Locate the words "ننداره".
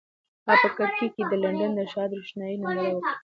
2.59-2.91